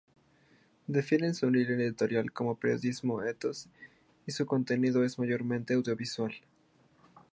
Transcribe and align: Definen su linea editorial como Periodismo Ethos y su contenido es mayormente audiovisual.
Definen 0.87 1.35
su 1.35 1.47
linea 1.51 1.75
editorial 1.77 2.31
como 2.31 2.55
Periodismo 2.55 3.21
Ethos 3.21 3.69
y 4.25 4.31
su 4.31 4.47
contenido 4.47 5.03
es 5.03 5.19
mayormente 5.19 5.75
audiovisual. 5.75 6.33